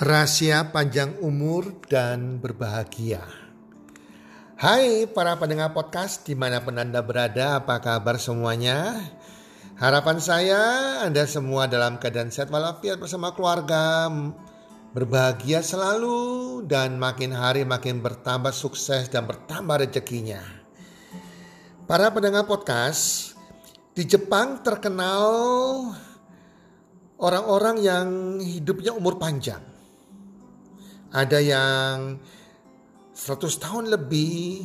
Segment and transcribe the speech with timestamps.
[0.00, 3.20] Rahasia panjang umur dan berbahagia.
[4.56, 8.96] Hai para pendengar podcast di mana pun Anda berada, apa kabar semuanya?
[9.76, 10.60] Harapan saya
[11.04, 14.08] Anda semua dalam keadaan sehat walafiat bersama keluarga,
[14.96, 20.40] berbahagia selalu dan makin hari makin bertambah sukses dan bertambah rezekinya.
[21.84, 23.36] Para pendengar podcast,
[23.92, 25.28] di Jepang terkenal
[27.20, 28.08] orang-orang yang
[28.40, 29.69] hidupnya umur panjang.
[31.10, 32.22] Ada yang
[33.10, 34.62] 100 tahun lebih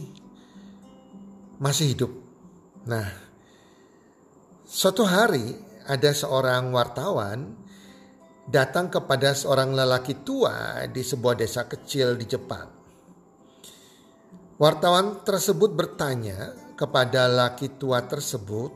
[1.58, 2.12] masih hidup.
[2.86, 3.10] Nah,
[4.70, 5.58] suatu hari
[5.90, 7.58] ada seorang wartawan
[8.46, 12.70] datang kepada seorang lelaki tua di sebuah desa kecil di Jepang.
[14.62, 18.72] Wartawan tersebut bertanya kepada laki tua tersebut,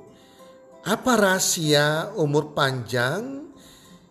[0.83, 3.47] "Apa rahasia umur panjang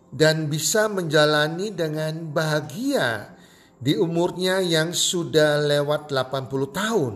[0.08, 3.37] dan bisa menjalani dengan bahagia
[3.78, 7.14] di umurnya yang sudah lewat 80 tahun.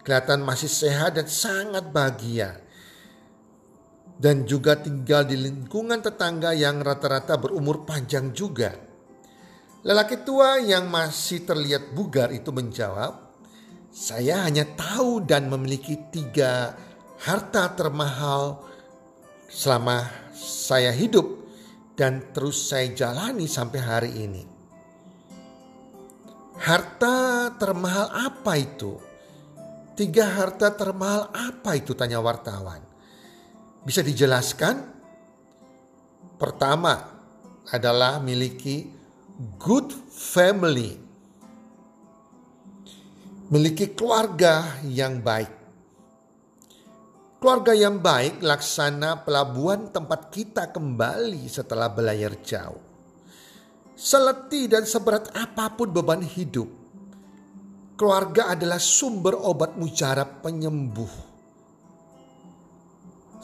[0.00, 2.56] Kelihatan masih sehat dan sangat bahagia.
[4.20, 8.72] Dan juga tinggal di lingkungan tetangga yang rata-rata berumur panjang juga.
[9.80, 13.32] Lelaki tua yang masih terlihat bugar itu menjawab,
[13.88, 16.76] saya hanya tahu dan memiliki tiga
[17.20, 18.60] harta termahal
[19.48, 20.04] selama
[20.36, 21.26] saya hidup
[21.96, 24.59] dan terus saya jalani sampai hari ini.
[26.60, 29.00] Harta termahal apa itu?
[29.96, 31.96] Tiga harta termahal apa itu?
[31.96, 32.84] Tanya wartawan.
[33.80, 34.76] Bisa dijelaskan?
[36.36, 37.00] Pertama
[37.72, 38.92] adalah miliki
[39.56, 41.00] good family.
[43.48, 45.52] Miliki keluarga yang baik.
[47.40, 52.89] Keluarga yang baik laksana pelabuhan tempat kita kembali setelah belayar jauh
[54.00, 56.72] seletih dan seberat apa pun beban hidup,
[58.00, 61.28] keluarga adalah sumber obat mujarab penyembuh.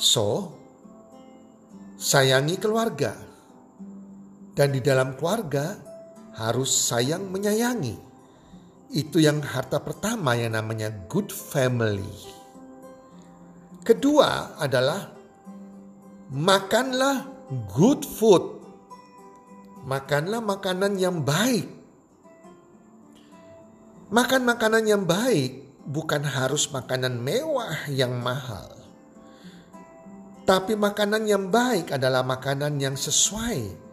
[0.01, 0.57] So,
[2.01, 3.13] sayangi keluarga.
[4.57, 5.77] Dan di dalam keluarga
[6.41, 8.09] harus sayang menyayangi.
[8.97, 12.09] Itu yang harta pertama yang namanya good family.
[13.85, 15.13] Kedua adalah
[16.33, 17.29] makanlah
[17.77, 18.56] good food
[19.87, 21.71] makanlah makanan yang baik.
[24.11, 28.75] Makan makanan yang baik bukan harus makanan mewah yang mahal.
[30.47, 33.87] Tapi makanan yang baik adalah makanan yang sesuai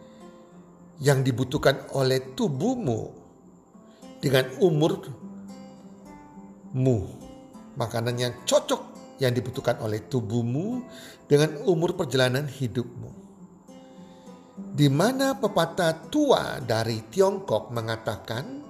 [1.02, 3.10] yang dibutuhkan oleh tubuhmu
[4.22, 5.18] dengan umurmu.
[7.74, 8.82] Makanan yang cocok
[9.18, 10.86] yang dibutuhkan oleh tubuhmu
[11.26, 13.23] dengan umur perjalanan hidupmu
[14.54, 18.62] di mana pepatah tua dari Tiongkok mengatakan,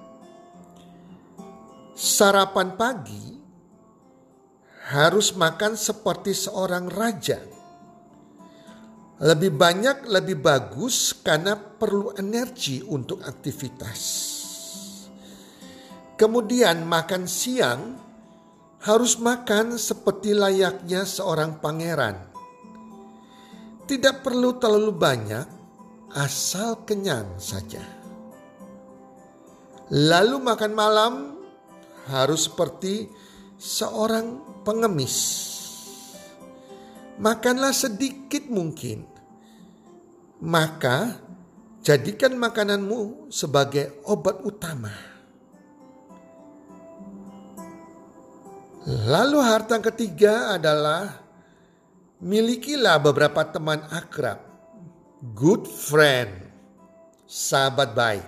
[1.92, 3.24] sarapan pagi
[4.88, 7.40] harus makan seperti seorang raja.
[9.14, 14.00] Lebih banyak, lebih bagus karena perlu energi untuk aktivitas.
[16.18, 17.80] Kemudian makan siang
[18.84, 22.16] harus makan seperti layaknya seorang pangeran.
[23.84, 25.46] Tidak perlu terlalu banyak,
[26.14, 27.82] asal kenyang saja.
[29.90, 31.12] Lalu makan malam
[32.08, 33.10] harus seperti
[33.58, 35.16] seorang pengemis.
[37.20, 39.06] Makanlah sedikit mungkin.
[40.44, 41.20] Maka
[41.84, 44.92] jadikan makananmu sebagai obat utama.
[48.84, 51.24] Lalu harta ketiga adalah
[52.20, 54.43] milikilah beberapa teman akrab,
[55.32, 56.52] good friend,
[57.24, 58.26] sahabat baik,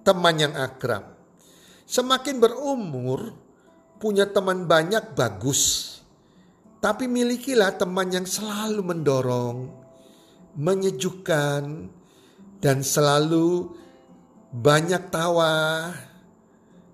[0.00, 1.12] teman yang akrab.
[1.84, 3.36] Semakin berumur,
[4.00, 5.92] punya teman banyak bagus.
[6.80, 9.68] Tapi milikilah teman yang selalu mendorong,
[10.56, 11.92] menyejukkan,
[12.64, 13.76] dan selalu
[14.52, 15.92] banyak tawa,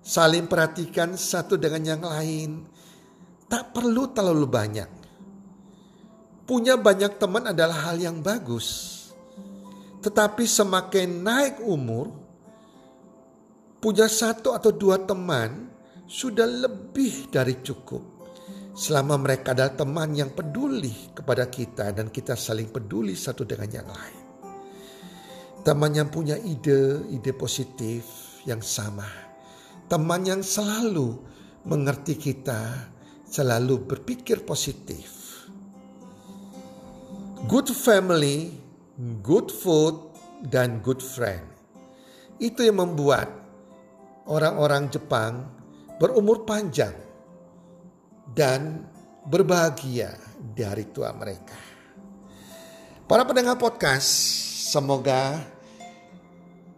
[0.03, 2.67] saling perhatikan satu dengan yang lain.
[3.47, 5.00] Tak perlu terlalu banyak.
[6.51, 8.99] Punya banyak teman adalah hal yang bagus.
[10.03, 12.11] Tetapi semakin naik umur,
[13.79, 15.71] punya satu atau dua teman
[16.03, 18.03] sudah lebih dari cukup.
[18.75, 23.87] Selama mereka adalah teman yang peduli kepada kita dan kita saling peduli satu dengan yang
[23.87, 24.23] lain.
[25.63, 28.03] Teman yang punya ide, ide positif
[28.43, 29.07] yang sama.
[29.87, 31.15] Teman yang selalu
[31.63, 32.91] mengerti kita,
[33.23, 35.20] selalu berpikir positif.
[37.49, 38.53] Good family,
[39.25, 40.13] good food,
[40.45, 41.41] dan good friend.
[42.37, 43.33] Itu yang membuat
[44.29, 45.49] orang-orang Jepang
[45.97, 46.93] berumur panjang
[48.29, 48.85] dan
[49.25, 51.57] berbahagia dari tua mereka.
[53.09, 54.05] Para pendengar podcast,
[54.69, 55.41] semoga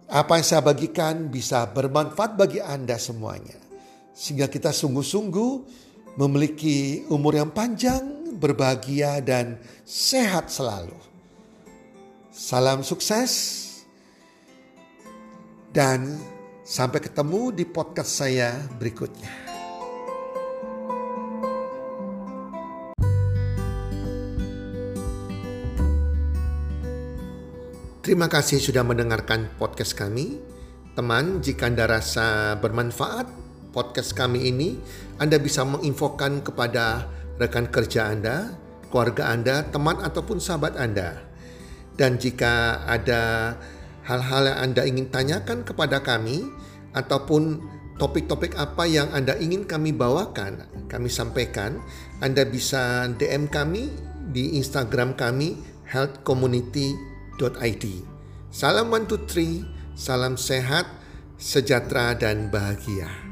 [0.08, 3.60] apa yang saya bagikan bisa bermanfaat bagi Anda semuanya.
[4.16, 5.52] Sehingga kita sungguh-sungguh
[6.14, 10.98] memiliki umur yang panjang, berbahagia dan sehat selalu.
[12.34, 13.62] Salam sukses
[15.74, 16.18] dan
[16.66, 19.30] sampai ketemu di podcast saya berikutnya.
[28.04, 30.36] Terima kasih sudah mendengarkan podcast kami.
[30.94, 34.78] Teman, jika Anda rasa bermanfaat podcast kami ini,
[35.18, 37.10] Anda bisa menginfokan kepada
[37.42, 38.54] rekan kerja Anda,
[38.94, 41.26] keluarga Anda, teman ataupun sahabat Anda.
[41.98, 43.54] Dan jika ada
[44.06, 46.46] hal-hal yang Anda ingin tanyakan kepada kami
[46.94, 47.60] ataupun
[47.98, 51.82] topik-topik apa yang Anda ingin kami bawakan, kami sampaikan,
[52.22, 53.90] Anda bisa DM kami
[54.30, 55.58] di Instagram kami
[55.90, 57.12] healthcommunity.com
[57.42, 57.86] id.
[58.54, 59.66] Salam one two three,
[59.98, 60.86] salam sehat,
[61.42, 63.23] sejahtera dan bahagia.